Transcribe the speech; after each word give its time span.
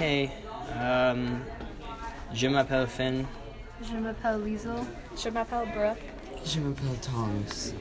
Ok. 0.00 0.30
Euh, 0.78 1.26
je 2.32 2.46
m'appelle 2.48 2.86
Finn. 2.86 3.26
Je 3.82 3.98
m'appelle 3.98 4.42
Liesel. 4.42 4.72
Je 5.14 5.28
m'appelle 5.28 5.68
Brooke. 5.74 5.98
Je 6.42 6.58
m'appelle 6.58 6.98
Thomas. 7.02 7.74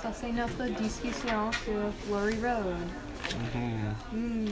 Ça, 0.00 0.12
c'est 0.14 0.30
notre 0.30 0.62
discussion 0.80 1.50
sur 1.64 1.72
Glory 2.06 2.36
Road. 2.40 2.76
Mhm. 3.54 3.94
Hmm. 4.12 4.46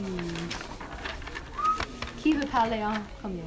Qui 2.18 2.32
veut 2.32 2.46
parler 2.46 2.82
en 2.82 2.94
premier? 3.20 3.44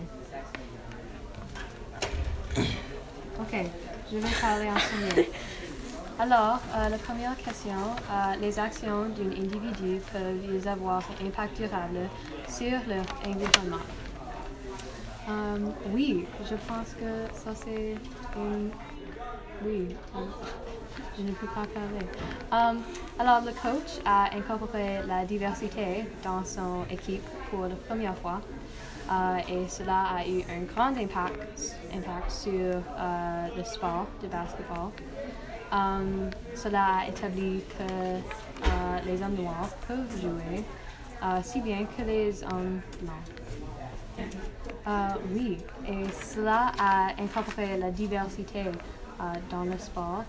Ok, 3.42 3.66
je 4.10 4.18
vais 4.20 4.36
parler 4.40 4.70
en 4.70 4.76
premier. 4.76 5.30
Alors, 6.22 6.60
euh, 6.76 6.90
la 6.90 6.98
première 6.98 7.38
question, 7.38 7.72
euh, 8.12 8.36
les 8.42 8.60
actions 8.60 9.06
d'un 9.06 9.32
individu 9.32 10.02
peuvent 10.12 10.68
avoir 10.68 11.02
un 11.22 11.28
impact 11.28 11.56
durable 11.56 12.10
sur 12.46 12.78
leur 12.90 13.06
environnement. 13.26 13.86
Euh, 15.30 15.58
oui, 15.94 16.26
je 16.44 16.56
pense 16.56 16.90
que 17.00 17.34
ça 17.34 17.52
c'est 17.56 17.96
une... 18.36 18.70
Oui, 19.64 19.96
je 21.18 21.24
ne 21.24 21.32
peux 21.32 21.48
pas 21.48 21.66
parler. 21.74 22.06
Euh, 22.52 22.80
alors, 23.18 23.40
le 23.46 23.54
coach 23.54 24.02
a 24.04 24.26
incorporé 24.36 25.00
la 25.08 25.24
diversité 25.24 26.04
dans 26.22 26.44
son 26.44 26.84
équipe 26.92 27.24
pour 27.50 27.62
la 27.62 27.76
première 27.88 28.18
fois. 28.18 28.42
Et 29.48 29.68
cela 29.70 30.04
a 30.18 30.28
eu 30.28 30.42
un 30.42 30.66
grand 30.72 30.96
impact, 31.02 31.78
impact 31.92 32.30
sur 32.30 32.52
le 32.52 33.64
sport 33.64 34.06
de 34.22 34.28
basketball. 34.28 34.92
Euh, 35.72 36.30
cela 36.56 37.00
a 37.00 37.08
établi 37.08 37.62
que 37.78 37.84
euh, 37.84 39.00
les 39.06 39.22
hommes 39.22 39.36
noirs 39.36 39.70
peuvent 39.88 40.20
jouer 40.20 40.64
euh, 41.24 41.40
si 41.44 41.62
bien 41.62 41.86
que 41.86 42.02
les 42.04 42.44
hommes 42.44 42.82
blancs. 43.02 44.28
Euh, 44.88 45.08
oui, 45.34 45.58
et 45.88 46.04
cela 46.34 46.72
a 46.80 47.10
incorporé 47.22 47.78
la 47.78 47.92
diversité 47.92 48.64
dans 49.52 49.64
le 49.64 49.78
sport. 49.78 50.24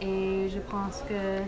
Et 0.00 0.48
je 0.48 0.58
pense 0.58 1.02
que 1.08 1.42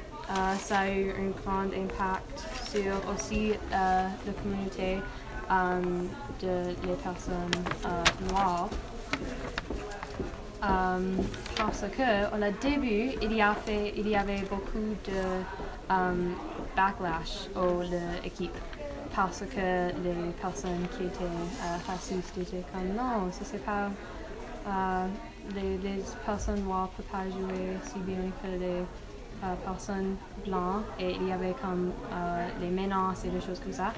ça 0.59 0.81
a 0.81 0.91
eu 0.91 1.11
un 1.11 1.31
grand 1.43 1.65
impact 1.75 2.47
sur 2.71 2.93
aussi 3.13 3.53
la 3.71 4.33
communauté 4.43 4.99
euh, 5.51 5.81
de 6.43 6.87
les 6.87 6.95
personnes 7.03 7.65
noires. 8.31 8.69
Euh, 10.65 11.17
parce 11.57 11.83
que 11.83 12.35
au 12.35 12.53
début, 12.63 13.11
il 13.21 13.33
y, 13.35 13.43
avait, 13.43 13.93
il 13.97 14.09
y 14.09 14.17
avait 14.17 14.43
beaucoup 14.51 14.97
de 15.05 15.93
euh, 15.93 16.31
backlash 16.75 17.49
aux 17.55 17.83
l'équipe 18.23 18.57
parce 19.15 19.41
que 19.41 19.89
les 20.03 20.33
personnes 20.41 20.87
qui 20.97 21.05
étaient 21.05 21.25
euh, 21.25 21.77
racistes 21.87 22.37
étaient 22.39 22.65
comme 22.73 22.95
non, 22.95 23.31
ça 23.33 23.45
c'est 23.45 23.65
pas 23.65 23.89
euh, 24.69 25.07
les, 25.55 25.79
les 25.79 26.03
personnes 26.25 26.63
noires 26.65 26.91
ne 26.99 27.03
peuvent 27.03 27.13
pas 27.13 27.31
jouer 27.31 27.77
si 27.85 27.99
bien 28.01 28.31
que 28.43 28.49
les 28.59 28.83
euh, 29.45 29.55
personnes 29.65 30.17
blanches 30.45 30.85
et 30.99 31.13
il 31.13 31.29
y 31.29 31.33
avait 31.33 31.55
comme 31.63 31.93
euh, 32.13 32.49
les 32.61 32.69
menaces 32.69 33.25
et 33.25 33.29
des 33.29 33.41
choses 33.41 33.61
comme 33.61 33.73
ça. 33.73 33.93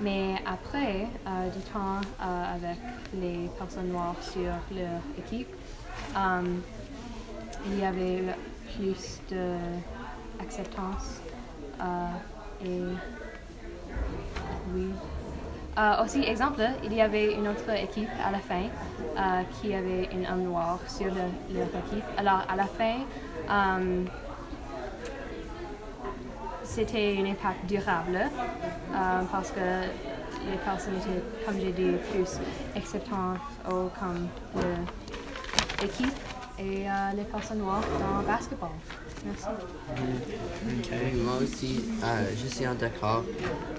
Mais 0.00 0.36
après 0.46 1.08
du 1.52 1.60
temps 1.72 2.00
avec 2.22 2.78
les 3.14 3.50
personnes 3.58 3.88
noires 3.88 4.14
sur 4.20 4.42
leur 4.42 5.00
équipe, 5.18 5.48
euh, 6.16 6.42
il 7.66 7.78
y 7.80 7.84
avait 7.84 8.22
plus 8.76 9.20
d'acceptance 10.38 11.20
euh, 11.80 12.64
et 12.64 12.82
oui. 14.74 14.88
Euh, 15.78 16.02
aussi, 16.04 16.22
exemple, 16.24 16.60
il 16.84 16.92
y 16.92 17.00
avait 17.00 17.34
une 17.34 17.46
autre 17.48 17.70
équipe 17.70 18.08
à 18.26 18.30
la 18.32 18.38
fin 18.38 18.62
euh, 18.64 19.42
qui 19.60 19.74
avait 19.74 20.08
un 20.12 20.32
homme 20.32 20.42
noir 20.42 20.78
sur 20.88 21.06
le- 21.06 21.54
leur 21.56 21.68
équipe. 21.86 22.04
Alors, 22.16 22.42
à 22.48 22.56
la 22.56 22.64
fin, 22.64 22.96
euh, 23.48 24.04
c'était 26.64 27.16
un 27.20 27.26
impact 27.30 27.66
durable 27.66 28.18
parce 29.30 29.50
que 29.52 29.60
les 30.50 30.56
personnes 30.64 30.94
étaient, 30.96 31.22
comme 31.46 31.60
j'ai 31.60 31.72
dit, 31.72 31.92
plus 32.12 32.38
acceptantes 32.76 33.38
au, 33.70 33.88
comme 34.00 34.26
l'équipe 35.80 36.14
et 36.58 36.88
euh, 36.88 36.92
les 37.16 37.24
personnes 37.24 37.58
noires 37.58 37.84
dans 38.00 38.20
le 38.20 38.26
basketball. 38.26 38.70
Merci. 39.24 39.46
Moi 41.14 41.34
aussi, 41.42 41.84
euh, 42.02 42.30
je 42.36 42.46
suis 42.46 42.66
en 42.66 42.74
d'accord 42.74 43.24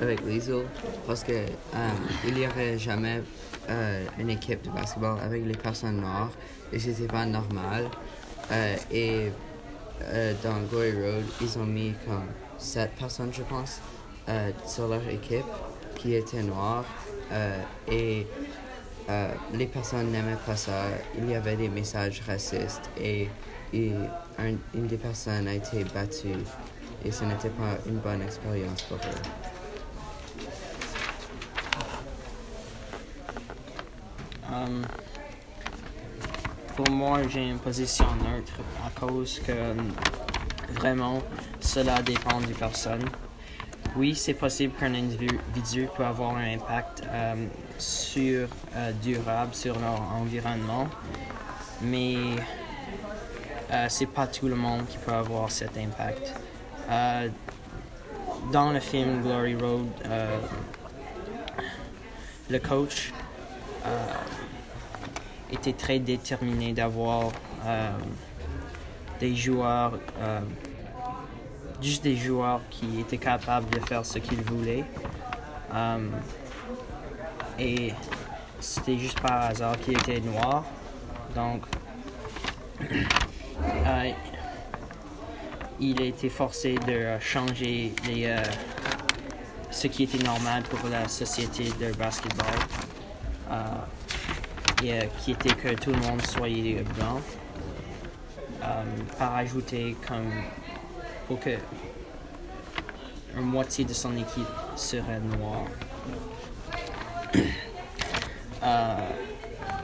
avec 0.02 0.26
Liesel 0.26 0.66
parce 1.06 1.24
que 1.24 1.32
euh, 1.32 1.90
il 2.28 2.36
n'y 2.36 2.48
aurait 2.48 2.78
jamais 2.78 3.22
euh, 3.70 4.06
une 4.18 4.30
équipe 4.30 4.62
de 4.64 4.70
basketball 4.70 5.18
avec 5.22 5.46
les 5.46 5.56
personnes 5.56 6.02
noires 6.02 6.32
et 6.72 6.80
c'était 6.80 7.08
pas 7.08 7.26
normal. 7.26 7.90
Et 8.92 9.32
dans 10.44 10.62
Glory 10.72 10.94
Road, 10.94 11.26
ils 11.42 11.60
ont 11.60 11.66
mis 11.66 11.94
comme 12.06 12.26
sept 12.58 12.92
personnes, 12.96 13.32
je 13.32 13.44
pense, 13.44 13.80
sur 14.66 14.88
leur 14.88 15.08
équipe 15.08 15.46
qui 15.96 16.16
étaient 16.16 16.42
noires 16.42 16.86
et 17.88 18.26
euh, 19.10 19.32
les 19.54 19.66
personnes 19.66 20.12
n'aimaient 20.12 20.38
pas 20.46 20.56
ça. 20.56 20.84
Il 21.18 21.30
y 21.30 21.36
avait 21.36 21.56
des 21.56 21.70
messages 21.70 22.22
racistes 22.28 22.90
et, 23.00 23.28
et 23.74 23.92
un- 24.38 24.56
une 24.74 24.88
des 24.88 24.98
personnes 24.98 25.48
a 25.48 25.54
été 25.54 25.84
battue 25.84 26.28
et 27.04 27.12
ce 27.12 27.24
n'était 27.26 27.50
pas 27.50 27.78
une 27.88 27.98
bonne 27.98 28.22
expérience 28.22 28.84
pour 28.84 28.98
eux. 28.98 29.22
Pour 36.76 36.90
moi, 36.90 37.20
j'ai 37.28 37.48
une 37.50 37.60
position 37.60 38.06
neutre 38.24 38.54
à 38.86 39.00
cause 39.00 39.40
que 39.46 39.54
vraiment 40.80 41.22
cela 41.60 42.02
dépend 42.02 42.40
des 42.42 42.54
personnes. 42.54 43.06
Oui, 43.96 44.16
c'est 44.16 44.34
possible 44.34 44.74
qu'un 44.80 44.94
individu 44.94 45.90
peut 45.98 46.06
avoir 46.06 46.38
un 46.38 46.54
impact 46.54 47.04
um, 47.12 47.50
sur 47.80 48.48
euh, 48.76 48.92
durable 49.02 49.56
sur 49.56 49.80
leur 49.80 50.02
environnement, 50.14 50.88
mais 51.82 52.16
euh, 53.72 53.86
c'est 53.88 54.08
pas 54.08 54.26
tout 54.26 54.48
le 54.48 54.56
monde 54.56 54.88
qui 54.88 54.98
peut 54.98 55.14
avoir 55.14 55.52
cet 55.52 55.78
impact. 55.78 56.34
Euh, 56.90 57.30
dans 58.52 58.72
le 58.72 58.80
film 58.80 59.22
Glory 59.22 59.56
Road, 59.56 59.88
euh, 60.06 60.40
le 62.50 62.60
coach 62.60 63.12
était 65.52 65.74
très 65.74 66.00
déterminé 66.00 66.74
d'avoir 66.74 67.32
des 69.20 69.36
joueurs, 69.36 70.00
juste 71.82 72.04
des 72.04 72.16
joueurs 72.16 72.62
qui 72.70 73.00
étaient 73.00 73.18
capables 73.18 73.70
de 73.70 73.80
faire 73.80 74.06
ce 74.06 74.20
qu'ils 74.20 74.42
voulaient. 74.42 74.84
Et 77.60 77.94
c'était 78.60 78.98
juste 78.98 79.20
par 79.20 79.44
hasard 79.44 79.80
qu'il 79.80 79.98
était 79.98 80.20
noir. 80.22 80.64
Donc, 81.36 81.64
euh, 82.82 84.12
il 85.80 86.02
a 86.02 86.06
été 86.06 86.30
forcé 86.30 86.76
de 86.88 87.20
changer 87.20 87.94
euh, 88.10 88.44
ce 89.72 89.88
qui 89.88 90.04
était 90.04 90.24
normal 90.24 90.64
pour 90.64 90.90
la 90.90 91.08
société 91.08 91.66
de 91.80 91.94
basketball. 91.94 92.46
Euh, 93.52 93.64
et, 94.84 95.10
qui 95.20 95.32
était 95.32 95.54
que 95.54 95.74
tout 95.76 95.92
le 95.92 96.00
monde 96.00 96.22
soit 96.22 96.48
blanc. 96.96 97.20
Par 99.18 99.36
ajouter 99.36 99.96
comme 100.08 100.32
pour 101.28 101.40
que 101.40 101.58
une 103.36 103.42
moitié 103.42 103.84
de 103.86 103.94
son 103.94 104.16
équipe 104.16 104.48
serait 104.76 105.20
noire. 105.20 105.66
Euh, 108.64 108.96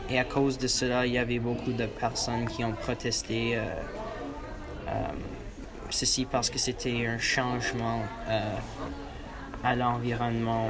et 0.10 0.20
à 0.20 0.24
cause 0.26 0.58
de 0.58 0.68
cela, 0.68 1.06
il 1.06 1.14
y 1.14 1.18
avait 1.18 1.40
beaucoup 1.40 1.72
de 1.72 1.86
personnes 1.86 2.46
qui 2.48 2.64
ont 2.64 2.74
protesté. 2.74 3.56
euh, 3.58 3.64
euh, 4.88 4.92
ceci 5.90 6.26
parce 6.26 6.50
que 6.50 6.58
c'était 6.60 7.06
un 7.08 7.18
changement 7.20 8.02
à 9.64 9.76
l'environnement 9.76 10.70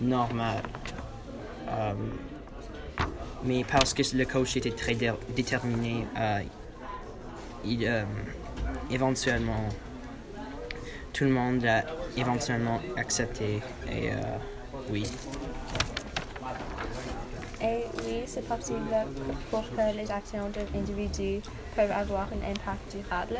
normal. 0.00 0.62
Mais 3.44 3.64
parce 3.64 3.94
que 3.94 4.02
le 4.16 4.24
coach 4.24 4.56
était 4.56 4.72
très 4.72 4.94
dé- 4.94 5.12
déterminé, 5.36 6.06
il, 7.64 8.04
éventuellement, 8.90 9.68
tout 11.12 11.24
le 11.24 11.30
monde 11.30 11.62
l'a 11.62 11.84
éventuellement 12.16 12.80
accepté. 12.96 13.60
Et 13.90 14.10
oui. 14.90 15.06
Et 17.62 17.84
oui, 18.06 18.22
c'est 18.26 18.46
possible 18.48 18.94
pour 19.50 19.62
que 19.70 19.96
les 19.96 20.10
actions 20.10 20.48
de 20.48 20.60
l'individu 20.74 21.40
peuvent 21.76 21.90
avoir 21.90 22.28
un 22.32 22.50
impact 22.50 22.96
durable. 22.96 23.36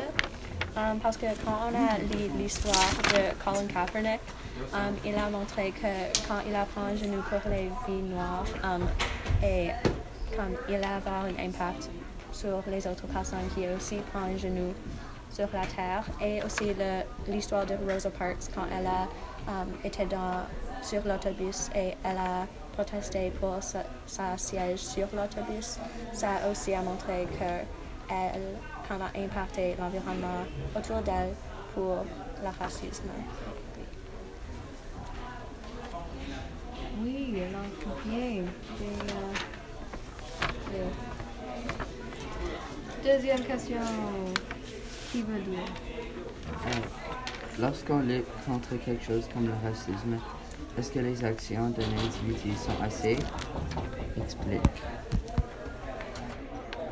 Um, 0.77 0.99
parce 1.01 1.17
que 1.17 1.25
quand 1.43 1.57
on 1.69 1.75
a 1.75 1.97
lu 1.97 2.29
l'histoire 2.37 2.91
de 3.11 3.35
Colin 3.43 3.67
Kaepernick, 3.67 4.21
um, 4.73 4.95
il 5.03 5.15
a 5.15 5.29
montré 5.29 5.71
que 5.71 6.27
quand 6.27 6.39
il 6.47 6.55
apprend 6.55 6.83
un 6.83 6.95
genou 6.95 7.21
pour 7.29 7.41
les 7.51 7.69
vies 7.85 8.01
noires, 8.03 8.45
um, 8.63 8.87
et 9.43 9.71
comme 10.33 10.55
il 10.69 10.77
va 10.77 10.95
avoir 10.95 11.25
un 11.25 11.45
impact 11.45 11.89
sur 12.31 12.63
les 12.67 12.87
autres 12.87 13.05
personnes 13.07 13.49
qui 13.53 13.67
aussi 13.67 13.97
prend 14.13 14.21
un 14.21 14.37
genou 14.37 14.73
sur 15.29 15.47
la 15.51 15.65
terre. 15.65 16.05
Et 16.21 16.41
aussi 16.41 16.73
l'histoire 17.27 17.65
de 17.65 17.75
Rosa 17.89 18.09
Parks 18.09 18.49
quand 18.55 18.65
elle 18.71 18.87
a 18.87 19.07
été 19.83 20.05
dans, 20.05 20.45
sur 20.81 21.05
l'autobus 21.05 21.69
et 21.75 21.93
elle 22.03 22.17
a 22.17 22.47
protesté 22.73 23.31
pour 23.39 23.61
sa, 23.61 23.83
sa 24.05 24.37
siège 24.37 24.79
sur 24.79 25.07
l'autobus. 25.13 25.77
Ça 26.13 26.29
aussi 26.49 26.73
a 26.73 26.81
montré 26.81 27.27
que 27.39 27.65
elle 28.13 28.41
quand 28.87 28.95
a 28.99 29.11
impacté 29.23 29.75
l'environnement 29.79 30.45
autour 30.75 31.01
d'elle 31.01 31.33
pour 31.73 32.03
le 32.43 32.49
racisme. 32.59 33.09
Oui, 37.03 37.41
alors, 37.49 37.95
bien. 38.05 38.17
Et, 38.27 38.43
euh, 40.73 40.89
Deuxième 43.03 43.43
question. 43.43 43.77
Qui 45.11 45.21
veut 45.23 45.39
dire? 45.41 45.59
Euh, 46.67 46.69
Lorsqu'on 47.59 47.99
lutte 47.99 48.25
contre 48.45 48.75
quelque 48.83 49.03
chose 49.03 49.27
comme 49.33 49.47
le 49.47 49.53
racisme, 49.63 50.17
est-ce 50.77 50.91
que 50.91 50.99
les 50.99 51.23
actions 51.23 51.69
d'un 51.69 51.83
individu 51.83 52.55
sont 52.55 52.83
assez 52.83 53.17
Explique. 54.17 54.61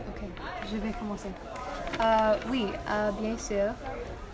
Ok, 0.07 0.21
je 0.71 0.77
vais 0.77 0.91
commencer. 0.99 1.29
Euh, 2.01 2.35
oui, 2.49 2.67
euh, 2.89 3.11
bien 3.21 3.37
sûr. 3.37 3.73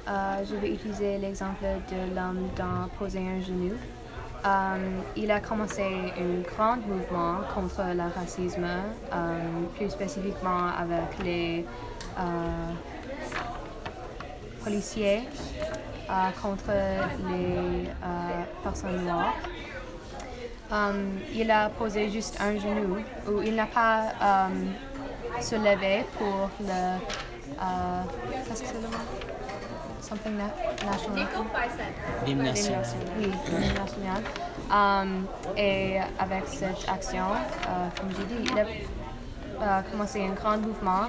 Euh, 0.08 0.44
je 0.48 0.56
vais 0.56 0.74
utiliser 0.74 1.18
l'exemple 1.18 1.64
de 1.64 2.16
l'homme 2.16 2.50
dans 2.56 2.88
Poser 2.98 3.20
un 3.20 3.42
genou. 3.42 3.74
Il 5.16 5.32
a 5.32 5.40
commencé 5.40 5.82
un 5.82 6.42
grand 6.48 6.78
mouvement 6.78 7.38
contre 7.54 7.82
le 7.96 8.04
racisme, 8.14 8.68
plus 9.76 9.90
spécifiquement 9.90 10.68
avec 10.78 11.24
les 11.24 11.66
policiers 14.64 15.24
euh, 16.10 16.14
contre 16.42 16.72
les 17.30 17.88
euh, 17.88 18.44
personnes 18.64 19.04
noires. 19.06 19.34
Um, 20.72 21.20
il 21.34 21.52
a 21.52 21.70
posé 21.70 22.10
juste 22.10 22.40
un 22.42 22.58
genou, 22.58 22.98
ou 23.28 23.42
il 23.44 23.56
n'a 23.56 23.68
pas 23.68 24.14
um, 24.22 24.74
se 25.40 25.56
levé 25.56 26.06
pour 26.18 26.50
le. 26.60 26.66
euh, 26.68 28.02
Qu'est-ce 28.48 28.62
que 28.62 28.68
c'est 28.68 28.74
le 28.82 28.88
mot? 28.88 29.04
Something 30.02 30.38
na- 30.38 30.92
national. 30.92 31.28
L'hymne 32.26 32.44
national. 32.44 32.84
Oui, 33.20 33.32
l'hymne 33.48 33.74
national. 33.74 34.24
Um, 34.72 35.26
et 35.58 36.00
avec 36.20 36.48
cette 36.48 36.88
action, 36.90 37.26
euh, 37.30 37.88
comme 38.00 38.10
j'ai 38.18 38.26
dit, 38.26 38.52
il 38.52 38.60
a 38.60 38.64
euh, 39.62 39.82
un 40.20 40.34
grand 40.34 40.58
mouvement 40.58 41.08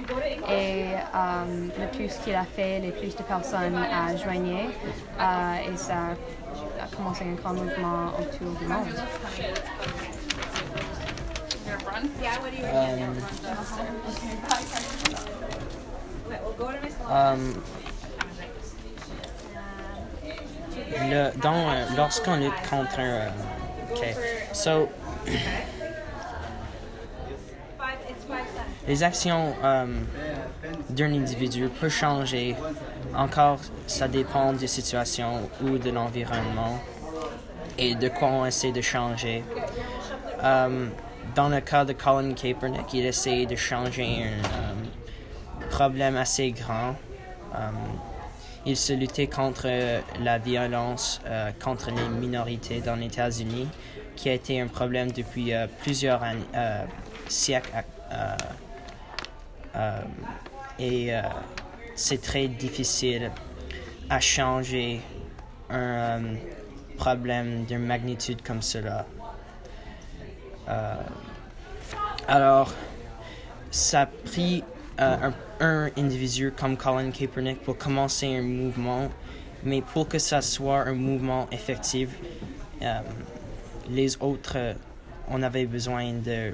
et 0.49 0.87
um, 1.13 1.69
le 1.79 1.87
plus 1.95 2.13
qu'il 2.23 2.35
a 2.35 2.43
fait, 2.43 2.79
les 2.79 2.91
plus 2.91 3.15
de 3.15 3.23
personnes 3.23 3.75
a 3.75 4.15
joigné 4.15 4.69
euh, 5.19 5.73
et 5.73 5.77
ça 5.77 6.15
a 6.81 6.95
commencé 6.95 7.23
un 7.23 7.33
grand 7.33 7.53
mouvement 7.53 8.07
autour 8.19 8.51
du 8.59 8.65
monde. 8.65 8.87
Um, 17.09 17.53
le, 21.09 21.31
dans, 21.41 21.69
euh, 21.69 21.85
lorsqu'on 21.95 22.35
lutte 22.37 22.53
contre 22.69 22.99
un. 22.99 23.03
euh. 23.03 23.29
So. 24.53 24.89
Les 28.87 29.03
actions 29.03 29.53
um, 29.63 29.95
d'un 30.89 31.13
individu 31.13 31.67
peuvent 31.67 31.91
changer. 31.91 32.55
Encore, 33.15 33.59
ça 33.85 34.07
dépend 34.07 34.53
de 34.53 34.61
la 34.61 34.67
situation 34.67 35.49
ou 35.61 35.77
de 35.77 35.89
l'environnement 35.89 36.79
et 37.77 37.95
de 37.95 38.07
quoi 38.09 38.29
on 38.29 38.45
essaie 38.45 38.71
de 38.71 38.81
changer. 38.81 39.43
Um, 40.41 40.91
dans 41.35 41.49
le 41.49 41.59
cas 41.59 41.83
de 41.83 41.93
Colin 41.93 42.33
Kaepernick, 42.33 42.93
il 42.93 43.05
essaie 43.05 43.45
de 43.45 43.55
changer 43.55 44.23
un 44.23 44.71
um, 44.71 45.69
problème 45.69 46.15
assez 46.15 46.51
grand. 46.51 46.95
Il 48.65 48.75
se 48.75 48.91
luttait 48.91 49.27
contre 49.27 49.69
la 50.21 50.37
violence 50.39 51.21
euh, 51.25 51.51
contre 51.63 51.89
les 51.89 52.09
minorités 52.09 52.81
dans 52.81 52.95
les 52.95 53.05
États-Unis, 53.05 53.69
qui 54.17 54.29
a 54.29 54.33
été 54.33 54.59
un 54.59 54.67
problème 54.67 55.09
depuis 55.11 55.53
euh, 55.53 55.67
plusieurs 55.83 56.21
euh, 56.53 56.83
siècles. 57.29 57.71
Euh, 59.77 60.01
et 60.79 61.13
euh, 61.13 61.21
c'est 61.95 62.21
très 62.21 62.47
difficile 62.47 63.31
à 64.09 64.19
changer 64.19 65.01
un 65.69 66.23
euh, 66.23 66.35
problème 66.97 67.65
d'une 67.65 67.85
magnitude 67.85 68.41
comme 68.41 68.61
cela. 68.61 69.05
Alors, 72.27 72.73
ça 73.71 74.01
a 74.01 74.05
pris 74.05 74.63
un, 74.97 75.31
individu 75.95 76.51
comme 76.51 76.75
Colin 76.75 77.11
Kaepernick 77.11 77.61
pour 77.61 77.77
commencer 77.77 78.35
un 78.35 78.41
mouvement, 78.41 79.09
mais 79.63 79.81
pour 79.81 80.09
que 80.09 80.19
ça 80.19 80.41
soit 80.41 80.81
un 80.81 80.93
mouvement 80.93 81.47
effectif, 81.53 82.09
les 83.89 84.21
autres, 84.21 84.75
on 85.29 85.41
avait 85.41 85.65
besoin 85.65 86.11
de 86.13 86.53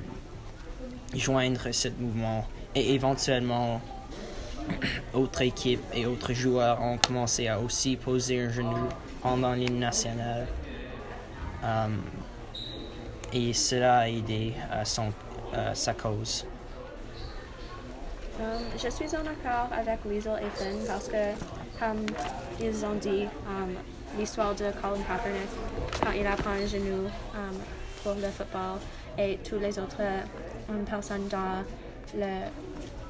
joindre 1.16 1.72
ce 1.72 1.88
mouvement 1.88 2.46
et 2.76 2.94
éventuellement 2.94 3.82
autres 5.14 5.42
équipes 5.42 5.84
et 5.94 6.06
autres 6.06 6.34
joueurs 6.34 6.82
ont 6.82 6.98
commencé 6.98 7.48
à 7.48 7.60
aussi 7.60 7.96
poser 7.96 8.42
un 8.42 8.50
genou 8.50 8.88
pendant 9.22 9.54
l'hymne 9.54 9.80
national. 9.80 10.48
Um, 11.64 12.02
et 13.32 13.54
cela 13.54 14.00
a 14.00 14.10
aidé 14.10 14.54
à 14.72 14.86
son, 14.86 15.12
sa 15.74 15.94
cause. 15.94 16.46
Um, 18.40 18.64
je 18.82 18.90
suis 18.90 19.16
en 19.16 19.22
accord 19.22 19.70
avec 19.72 20.00
Liesel 20.06 20.40
et 20.42 20.50
Finn 20.58 20.80
parce 20.88 21.08
que, 21.08 21.34
comme 21.80 22.04
ils 22.60 22.84
ont 22.84 22.96
dit, 22.96 23.26
um, 23.48 23.76
l'histoire 24.18 24.56
de 24.56 24.72
Colin 24.82 25.04
Kaepernick, 25.08 25.50
quand 26.04 26.12
il 26.12 26.26
apprend 26.26 26.50
un 26.50 26.66
genou 26.66 27.06
um, 27.36 27.58
pour 28.04 28.16
le 28.16 28.30
football, 28.30 28.80
et 29.20 29.38
tous 29.48 29.60
les 29.60 29.78
autres 29.78 30.02
um, 30.68 30.84
personnes 30.84 31.28
dans 31.28 31.64
la 32.18 32.48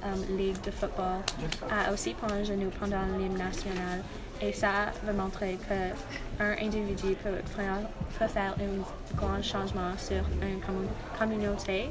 um, 0.08 0.38
ligue 0.38 0.60
de 0.62 0.72
football 0.72 1.22
a 1.70 1.92
aussi 1.92 2.14
pris 2.14 2.32
un 2.34 2.44
genou 2.44 2.70
pendant 2.80 3.04
l'hymne 3.18 3.38
national. 3.38 4.02
Et 4.42 4.52
ça 4.52 4.92
va 5.04 5.14
montrer 5.14 5.58
qu'un 5.68 6.56
individu 6.62 7.16
peut 7.24 7.42
faire, 7.56 8.56
un 8.60 9.16
grand 9.16 9.42
changement 9.42 9.98
sur 9.98 10.24
une 10.42 10.60
commun- 10.60 10.90
communauté. 11.18 11.90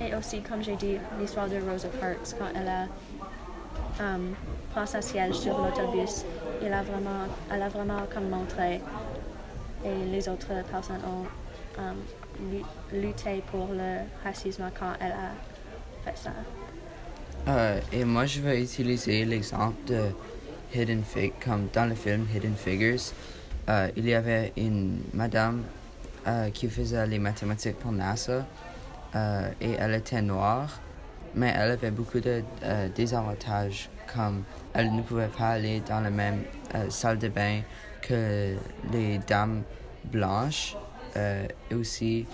Et 0.00 0.14
aussi, 0.14 0.40
comme 0.40 0.62
j'ai 0.62 0.76
dit, 0.76 0.96
l'histoire 1.18 1.48
de 1.48 1.56
Rosa 1.60 1.88
Parks, 2.00 2.34
quand 2.38 2.46
elle 2.54 2.68
a 2.68 2.86
um, 4.02 4.34
pris 4.74 5.02
siège 5.02 5.34
sur 5.34 5.58
l'autobus, 5.58 6.24
elle 6.62 6.72
a 6.72 6.82
vraiment, 6.82 7.26
elle 7.52 7.62
a 7.62 7.68
vraiment 7.68 8.02
comme 8.12 8.30
montré 8.30 8.80
et 9.84 10.04
les 10.10 10.28
autres 10.28 10.48
personnes 10.70 11.00
ont 11.06 11.80
um, 11.80 11.96
lu- 12.50 12.64
lutté 13.00 13.42
pour 13.50 13.68
le 13.72 13.98
racisme 14.24 14.64
quand 14.78 14.92
elle 15.00 15.12
a 15.12 15.32
Euh, 17.48 17.80
et 17.92 18.04
moi, 18.04 18.26
je 18.26 18.40
vais 18.40 18.62
utiliser 18.62 19.24
l'exemple 19.24 19.76
de 19.86 20.02
Hidden 20.74 21.02
Fig, 21.04 21.32
comme 21.42 21.68
dans 21.72 21.86
le 21.86 21.94
film 21.94 22.26
Hidden 22.34 22.54
Figures. 22.56 23.12
euh, 23.68 23.90
il 23.96 24.06
y 24.06 24.14
avait 24.14 24.52
une 24.56 25.00
madame 25.14 25.62
euh, 26.26 26.50
qui 26.50 26.68
faisait 26.68 27.06
les 27.06 27.18
mathématiques 27.18 27.78
pour 27.78 27.92
NASA 27.92 28.46
et 29.60 29.72
elle 29.76 29.94
était 29.94 30.22
noire, 30.22 30.80
mais 31.34 31.52
elle 31.56 31.72
avait 31.72 31.90
beaucoup 31.90 32.20
de 32.20 32.44
désavantages, 32.94 33.90
comme 34.14 34.44
elle 34.72 34.94
ne 34.94 35.02
pouvait 35.02 35.26
pas 35.36 35.48
aller 35.48 35.80
dans 35.80 35.98
la 35.98 36.10
même 36.10 36.44
salle 36.90 37.18
de 37.18 37.26
bain 37.26 37.62
que 38.02 38.54
les 38.92 39.18
dames 39.26 39.64
blanches. 40.04 40.76
et 41.16 41.74
aussi, 41.74 42.24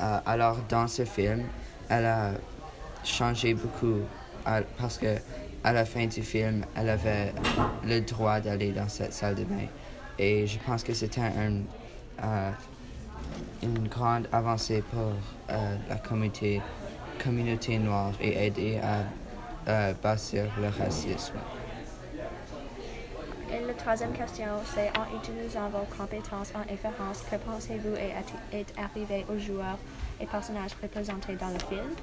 alors 0.00 0.56
dans 0.68 0.88
ce 0.88 1.04
film, 1.04 1.44
elle 1.88 2.06
a 2.06 2.32
changé 3.04 3.54
beaucoup 3.54 4.00
parce 4.78 4.98
que 4.98 5.16
à 5.64 5.72
la 5.72 5.84
fin 5.84 6.06
du 6.06 6.22
film, 6.22 6.64
elle 6.74 6.88
avait 6.88 7.32
le 7.84 8.00
droit 8.00 8.40
d'aller 8.40 8.72
dans 8.72 8.88
cette 8.88 9.12
salle 9.12 9.34
de 9.34 9.44
bain. 9.44 9.66
Et 10.18 10.46
je 10.46 10.58
pense 10.58 10.82
que 10.82 10.94
c'était 10.94 11.20
euh, 12.22 12.50
une 13.62 13.88
grande 13.88 14.28
avancée 14.32 14.82
pour 14.90 15.12
euh, 15.50 15.76
la 15.88 15.96
communauté, 15.96 16.60
communauté 17.22 17.78
noire 17.78 18.12
et 18.20 18.46
aider 18.46 18.78
à 18.82 19.70
euh, 19.70 19.92
bâtir 20.02 20.44
le 20.60 20.68
racisme. 20.68 21.34
troisième 23.76 24.12
question, 24.12 24.46
c'est 24.74 24.90
en 24.98 25.18
utilisant 25.18 25.68
vos 25.70 25.86
compétences 25.96 26.52
en 26.54 26.72
inférence, 26.72 27.22
que 27.30 27.36
pensez-vous 27.36 27.94
est 28.52 28.74
arrivé 28.76 29.24
aux 29.32 29.38
joueurs? 29.38 29.78
Et 30.20 30.26
personnages 30.26 30.72
représentés 30.82 31.36
dans 31.36 31.48
le 31.48 31.58
film? 31.58 31.94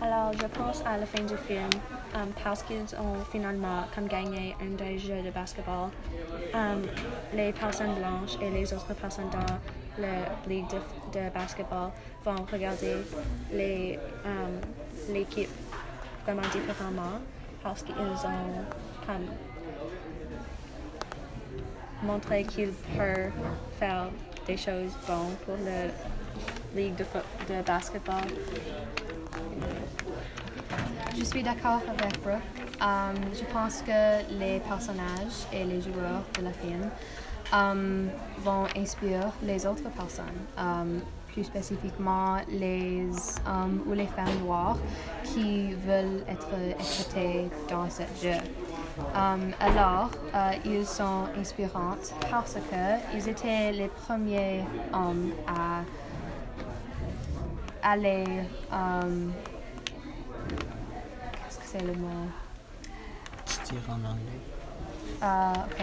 Alors, 0.00 0.32
je 0.32 0.46
pense 0.46 0.82
à 0.84 0.96
la 0.96 1.06
fin 1.06 1.22
du 1.22 1.36
film, 1.36 1.70
um, 2.14 2.28
parce 2.42 2.62
qu'ils 2.64 2.94
ont 2.96 3.24
finalement 3.30 3.84
comme 3.94 4.08
gagné 4.08 4.56
un 4.60 4.74
des 4.76 4.98
jeux 4.98 5.22
de 5.22 5.30
basketball. 5.30 5.90
Um, 6.54 6.82
les 7.34 7.52
personnes 7.52 7.94
blanches 7.94 8.36
et 8.40 8.50
les 8.50 8.72
autres 8.72 8.94
personnes 8.94 9.30
dans 9.30 10.02
la 10.02 10.48
ligue 10.48 10.66
de, 10.68 11.18
de 11.18 11.30
basketball 11.30 11.90
vont 12.24 12.44
regarder 12.50 12.96
um, 14.24 14.60
l'équipe 15.12 15.50
vraiment 16.24 16.42
différemment 16.42 17.20
parce 17.62 17.82
qu'ils 17.82 17.94
ont 17.94 19.06
comme 19.06 19.28
montré 22.02 22.44
qu'ils 22.44 22.72
peuvent 22.96 23.30
faire 23.78 24.06
des 24.46 24.56
choses 24.56 24.92
bonnes 25.06 25.36
pour 25.44 25.56
la 25.64 25.88
ligue 26.74 26.96
de, 26.96 27.04
de 27.48 27.62
basketball. 27.62 28.24
Je 31.16 31.24
suis 31.24 31.42
d'accord 31.42 31.80
avec 31.88 32.20
Brooke. 32.22 32.40
Um, 32.80 33.14
je 33.32 33.44
pense 33.52 33.82
que 33.82 34.38
les 34.38 34.58
personnages 34.60 35.46
et 35.52 35.64
les 35.64 35.80
joueurs 35.80 36.24
de 36.36 36.42
la 36.42 36.52
film 36.52 36.90
um, 37.52 38.08
vont 38.38 38.64
inspirer 38.76 39.30
les 39.42 39.66
autres 39.66 39.88
personnes, 39.90 40.24
um, 40.58 41.00
plus 41.32 41.44
spécifiquement 41.44 42.38
les 42.48 43.08
hommes 43.46 43.82
ou 43.86 43.92
les 43.92 44.06
femmes 44.06 44.38
noires 44.42 44.78
qui 45.22 45.74
veulent 45.74 46.24
être 46.28 46.48
écoutées 46.80 47.48
dans 47.68 47.88
ce 47.88 48.02
jeu. 48.22 48.38
Alors, 49.14 50.10
euh, 50.34 50.50
ils 50.66 50.86
sont 50.86 51.24
inspirants 51.38 51.96
parce 52.30 52.56
qu'ils 52.68 53.28
étaient 53.28 53.72
les 53.72 53.88
premiers 53.88 54.64
hommes 54.92 55.32
à 55.46 55.82
aller 57.82 58.24
um, 58.70 59.32
Qu'est-ce 60.48 61.58
que 61.58 61.64
c'est 61.66 61.82
le 61.84 61.94
mot? 61.94 62.28
Dirais 63.64 63.80
en 63.88 64.04
anglais. 64.04 64.40
Euh, 65.22 65.52
ok. 65.54 65.80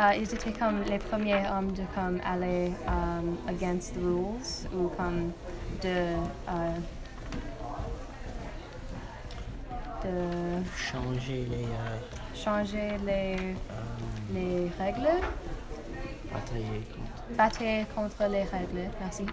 Euh, 0.00 0.14
ils 0.16 0.32
étaient 0.34 0.52
comme 0.52 0.82
les 0.84 0.98
premiers 0.98 1.42
hommes 1.50 1.72
de 1.72 1.82
comme 1.94 2.20
aller 2.24 2.72
um, 2.86 3.36
against 3.48 3.94
the 3.94 3.98
rules 3.98 4.68
ou 4.74 4.88
comme 4.88 5.32
de 5.82 5.88
euh, 6.48 6.76
de 10.04 10.62
Changer 10.76 11.46
les. 11.50 11.64
euh, 11.64 11.98
changer 12.34 12.96
les, 13.04 13.36
euh, 13.36 13.54
les 14.32 14.70
règles, 14.78 15.08
batailler 16.32 16.82
contre. 16.92 17.36
battre 17.36 17.94
contre 17.94 18.28
les 18.30 18.44
règles. 18.44 18.90
Merci. 19.00 19.26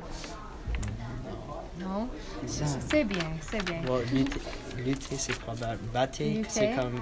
Non, 1.80 2.08
c'est 2.46 3.04
bien, 3.04 3.26
c'est 3.42 3.64
bien. 3.66 3.82
Lutter, 4.14 4.40
lutter, 4.78 5.16
c'est 5.18 5.38
probable. 5.40 5.80
Battre, 5.94 6.20
c'est 6.48 6.76
comme. 6.76 7.02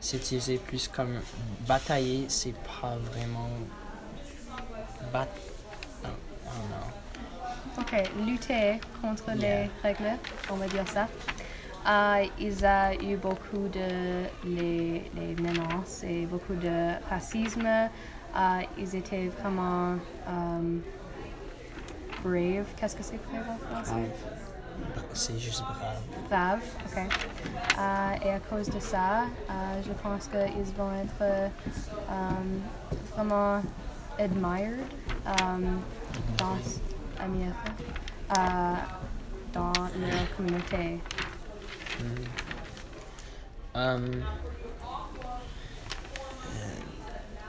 C'est 0.00 0.18
utilisé 0.18 0.58
plus 0.58 0.86
comme. 0.88 1.20
Batailler, 1.66 2.26
c'est 2.28 2.54
pas 2.54 2.96
vraiment. 3.12 3.48
Bat. 5.12 5.28
I 6.02 6.06
don't 6.46 6.68
know. 6.68 7.80
Ok, 7.80 8.10
lutter 8.26 8.78
contre 9.02 9.34
Yeah. 9.36 9.64
les 9.64 9.70
règles, 9.82 10.18
on 10.50 10.56
va 10.56 10.66
dire 10.68 10.86
ça. 10.88 11.08
Euh, 11.86 12.26
il 12.38 12.64
a 12.64 12.94
eu 12.94 13.16
beaucoup 13.16 13.68
de 13.68 14.24
les, 14.44 15.10
les 15.16 15.34
menaces 15.42 16.02
et 16.04 16.24
beaucoup 16.26 16.54
de 16.54 16.92
racisme. 17.10 17.66
Euh, 17.66 18.60
ils 18.78 18.94
étaient 18.94 19.28
vraiment 19.28 19.96
euh, 20.28 20.78
brave. 22.24 22.66
Qu'est-ce 22.76 22.96
que 22.96 23.02
c'est 23.02 23.20
brave 23.26 23.44
en 23.48 23.58
français? 23.58 23.92
brave. 23.92 25.04
C'est 25.12 25.38
juste 25.38 25.62
brave. 25.62 26.02
Brave, 26.28 26.62
ok. 26.86 26.98
Euh, 27.78 28.26
et 28.26 28.30
à 28.30 28.40
cause 28.40 28.68
de 28.68 28.80
ça, 28.80 29.22
euh, 29.22 29.82
je 29.86 29.92
pense 29.92 30.28
qu'ils 30.28 30.74
vont 30.76 30.92
être 30.94 31.20
euh, 31.20 31.48
vraiment 33.14 33.62
admired 34.18 34.80
dans 36.38 36.58
Amérique, 37.20 37.54
dans 39.52 39.72
leur 39.72 40.36
communauté. 40.36 41.00
Um, 43.76 44.06
euh, 44.06 44.18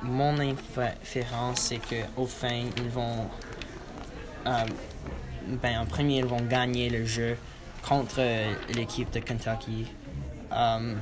mon 0.01 0.39
inférence, 0.39 1.59
c'est 1.59 1.79
qu'au 1.79 2.25
fin, 2.25 2.63
ils 2.77 2.89
vont. 2.89 3.29
Euh, 4.47 4.65
ben, 5.61 5.79
en 5.79 5.85
premier, 5.85 6.17
ils 6.19 6.25
vont 6.25 6.41
gagner 6.41 6.89
le 6.89 7.05
jeu 7.05 7.37
contre 7.87 8.15
euh, 8.19 8.53
l'équipe 8.73 9.11
de 9.11 9.19
Kentucky. 9.19 9.87
Um, 10.51 10.97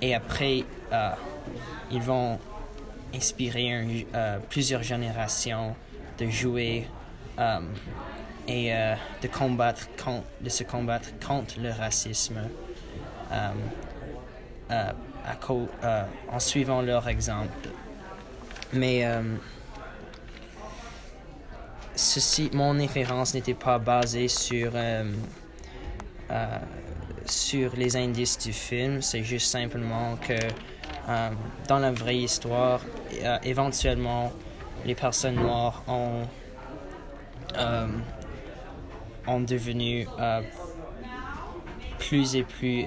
et 0.00 0.14
après, 0.14 0.64
euh, 0.92 1.10
ils 1.90 2.00
vont 2.00 2.38
inspirer 3.14 4.06
euh, 4.14 4.38
plusieurs 4.48 4.82
générations 4.82 5.74
de 6.18 6.26
jouer 6.28 6.86
et 8.46 8.74
euh, 8.74 8.94
de, 9.22 9.28
combattre 9.28 9.88
con- 10.02 10.22
de 10.40 10.48
se 10.48 10.62
combattre 10.64 11.08
contre 11.26 11.58
le 11.60 11.70
racisme 11.70 12.38
euh, 13.32 13.50
euh, 14.70 14.92
euh, 15.84 16.04
en 16.30 16.38
suivant 16.40 16.82
leur 16.82 17.08
exemple. 17.08 17.68
Mais 18.72 19.04
euh, 19.04 19.22
ceci, 22.00 22.50
mon 22.54 22.78
inférence 22.80 23.34
n'était 23.34 23.54
pas 23.54 23.78
basée 23.78 24.28
sur, 24.28 24.72
euh, 24.74 25.04
euh, 26.30 26.58
sur 27.26 27.76
les 27.76 27.96
indices 27.96 28.38
du 28.38 28.52
film, 28.52 29.02
c'est 29.02 29.22
juste 29.22 29.50
simplement 29.50 30.16
que 30.16 30.32
euh, 30.32 31.30
dans 31.68 31.78
la 31.78 31.92
vraie 31.92 32.18
histoire, 32.18 32.80
éventuellement, 33.44 34.32
les 34.84 34.94
personnes 34.94 35.34
noires 35.36 35.82
ont, 35.88 36.22
ont 39.26 39.40
devenu 39.40 40.06
plus 41.98 42.34
et 42.36 42.42
plus 42.42 42.86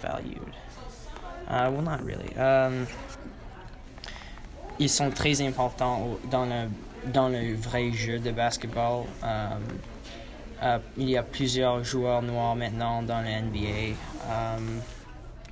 valued. 0.00 0.54
Uh, 1.48 1.70
well, 1.70 1.82
not 1.82 2.04
really. 2.04 2.34
Um, 2.36 2.86
ils 4.78 4.90
sont 4.90 5.10
très 5.10 5.40
importants 5.40 6.18
dans 6.30 6.44
le, 6.44 6.68
dans 7.12 7.28
le 7.28 7.54
vrai 7.54 7.92
jeu 7.92 8.18
de 8.18 8.30
basketball. 8.30 9.04
Um, 9.22 9.62
uh, 10.62 10.78
il 10.96 11.10
y 11.10 11.16
a 11.16 11.22
plusieurs 11.22 11.82
joueurs 11.84 12.22
noirs 12.22 12.56
maintenant 12.56 13.02
dans 13.02 13.20
la 13.20 13.40
NBA. 13.42 13.94
Um, 14.28 14.80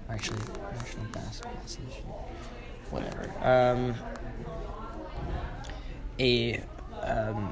actually, 0.09 0.39
National 0.79 1.07
Basketball. 1.13 1.53
Whatever. 2.93 3.29
Um, 3.43 3.95
et 6.19 6.61
um, 7.03 7.49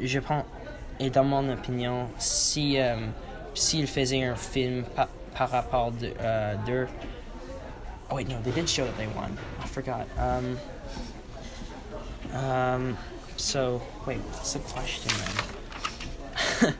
je 0.00 0.18
pense, 0.20 0.44
et 1.00 1.10
dans 1.10 1.24
mon 1.24 1.48
opinion, 1.52 2.08
si 2.18 2.78
euh, 2.78 2.96
s'ils 3.54 3.86
faisaient 3.88 4.24
un 4.24 4.36
film 4.36 4.84
pa- 4.84 5.08
par 5.36 5.50
rapport 5.50 5.90
de, 5.92 6.12
euh, 6.20 6.54
d'eux, 6.66 6.86
oh 8.10 8.16
wait 8.16 8.24
no, 8.24 8.36
they 8.44 8.52
did 8.52 8.68
show 8.68 8.84
that 8.84 8.96
they 8.96 9.08
won. 9.08 9.36
I 9.62 9.66
forgot. 9.66 10.06
Um, 12.34 12.40
um, 12.40 12.98
so 13.36 13.80
wait, 14.06 14.18
what's 14.18 14.52
the 14.54 14.58
question 14.60 15.12
then? 16.60 16.74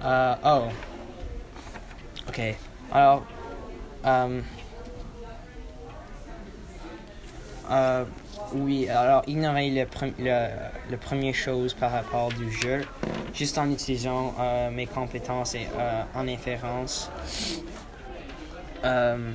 uh, 0.00 0.36
oh, 0.44 0.72
okay. 2.28 2.56
Alors, 2.92 3.26
um, 4.04 4.44
euh, 7.70 8.04
oui, 8.54 8.88
alors 8.88 9.24
ignorer 9.26 9.70
le, 9.70 9.84
pre- 9.86 10.14
le, 10.18 10.48
le 10.90 10.96
premier 10.96 11.32
chose 11.32 11.74
par 11.74 11.90
rapport 11.90 12.28
du 12.28 12.50
jeu, 12.52 12.84
juste 13.34 13.58
en 13.58 13.68
utilisant 13.70 14.34
euh, 14.38 14.70
mes 14.70 14.86
compétences 14.86 15.54
et, 15.56 15.66
euh, 15.76 16.02
en 16.14 16.28
inférence. 16.28 17.10
Euh, 18.84 19.32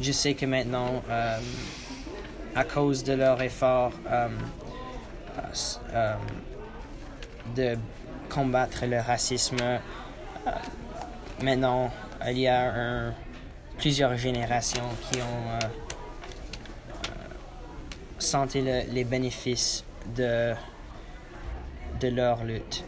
je 0.00 0.12
sais 0.12 0.34
que 0.34 0.46
maintenant, 0.46 1.02
euh, 1.10 1.38
à 2.56 2.64
cause 2.64 3.04
de 3.04 3.12
leur 3.12 3.40
effort 3.42 3.92
euh, 4.10 4.28
euh, 5.38 5.42
euh, 5.94 6.14
de 7.54 7.78
combattre 8.30 8.86
le 8.86 8.98
racisme, 9.00 9.58
maintenant 11.42 11.92
il 12.26 12.38
y 12.38 12.48
a 12.48 13.12
plusieurs 13.78 14.16
générations 14.16 14.88
qui 15.10 15.20
ont 15.20 15.58
senti 18.18 18.62
le- 18.62 18.90
les 18.90 19.04
bénéfices 19.04 19.84
de, 20.16 20.54
de 22.00 22.08
leur 22.08 22.42
lutte. 22.42 22.84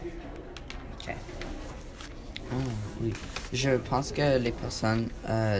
Ah, 1.07 2.55
oui. 3.01 3.13
Je 3.53 3.69
pense 3.77 4.11
que 4.11 4.37
les 4.39 4.51
personnes 4.51 5.07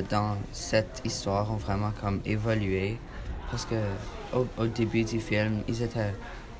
dans 0.09 0.35
cette 0.51 1.01
histoire 1.05 1.51
ont 1.51 1.57
vraiment 1.57 1.91
comme 2.01 2.19
évolué 2.25 2.97
parce 3.51 3.65
que 3.65 3.75
au, 4.33 4.67
début 4.67 5.03
du 5.03 5.19
film, 5.19 5.61
ils 5.67 5.81
étaient 5.81 6.13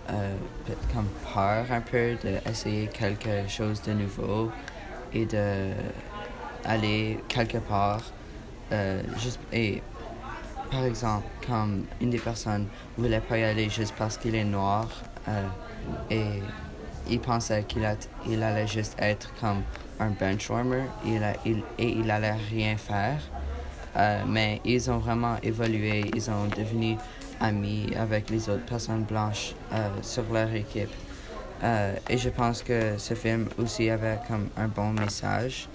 euh, 0.09 0.35
comme 0.93 1.07
peur 1.33 1.65
un 1.71 1.81
peu 1.81 2.15
d'essayer 2.15 2.87
quelque 2.87 3.47
chose 3.47 3.81
de 3.83 3.93
nouveau 3.93 4.51
et 5.13 5.25
de 5.25 5.71
aller 6.65 7.19
quelque 7.27 7.57
part. 7.59 8.01
Euh, 8.71 9.01
juste, 9.17 9.39
et 9.51 9.81
par 10.71 10.83
exemple, 10.85 11.25
comme 11.47 11.85
une 11.99 12.11
des 12.11 12.19
personnes 12.19 12.67
voulait 12.97 13.19
pas 13.21 13.37
y 13.37 13.43
aller 13.43 13.69
juste 13.69 13.93
parce 13.97 14.17
qu'il 14.17 14.35
est 14.35 14.43
noir 14.43 14.87
euh, 15.27 15.45
et 16.11 16.41
il 17.09 17.19
pensait 17.19 17.63
qu'il 17.63 17.87
il 18.27 18.43
allait 18.43 18.67
juste 18.67 18.95
être 18.99 19.33
comme 19.39 19.63
un 19.99 20.09
benchwarmer 20.11 20.83
il 21.05 21.21
il- 21.45 21.63
et 21.77 21.89
il 21.89 22.11
allait 22.11 22.37
rien 22.51 22.77
faire. 22.77 23.19
Euh, 23.95 24.23
mais 24.27 24.61
ils 24.63 24.89
ont 24.91 24.97
vraiment 24.99 25.37
évolué, 25.41 26.05
ils 26.15 26.29
ont 26.29 26.45
devenu 26.55 26.95
amis 27.39 27.87
avec 27.97 28.29
les 28.29 28.49
autres 28.49 28.65
personnes 28.65 29.03
blanches 29.03 29.53
euh, 29.73 29.89
sur 30.01 30.23
leur 30.31 30.53
équipe. 30.53 30.91
Euh, 31.63 31.95
et 32.09 32.17
je 32.17 32.29
pense 32.29 32.61
que 32.61 32.97
ce 32.97 33.13
film 33.13 33.47
aussi 33.57 33.89
avait 33.89 34.19
comme 34.27 34.49
un 34.57 34.67
bon 34.67 34.91
message. 34.91 35.67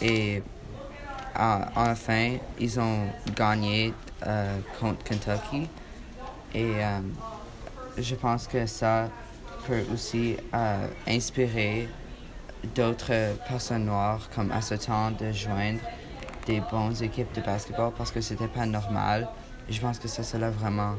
Et 0.00 0.42
à- 1.34 1.68
enfin, 1.74 2.36
ils 2.60 2.78
ont 2.78 3.06
gagné 3.34 3.92
contre 4.78 5.02
Kentucky. 5.04 5.68
Et 6.54 6.74
je 7.98 8.14
pense 8.14 8.46
que 8.46 8.66
ça 8.66 9.08
peut 9.66 9.84
aussi 9.92 10.36
inspirer 11.06 11.88
d'autres 12.74 13.34
personnes 13.48 13.86
noires 13.86 14.28
comme 14.34 14.52
à 14.52 14.60
ce 14.60 14.74
temps 14.74 15.10
de 15.10 15.32
joindre 15.32 15.80
des 16.48 16.60
bonnes 16.62 16.96
équipes 17.02 17.32
de 17.34 17.42
basketball 17.42 17.92
parce 17.96 18.10
que 18.10 18.20
c'était 18.22 18.48
pas 18.48 18.64
normal. 18.64 19.28
Je 19.68 19.80
pense 19.80 19.98
que 19.98 20.08
ça, 20.08 20.22
cela 20.22 20.50
vraiment 20.50 20.94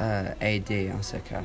euh, 0.00 0.32
aidé 0.40 0.90
en 0.98 1.02
ce 1.02 1.18
cas. 1.18 1.42